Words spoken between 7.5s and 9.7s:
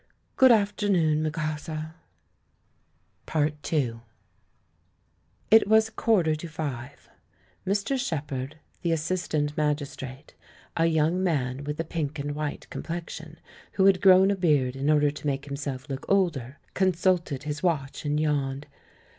Mr. Shepherd, the assistant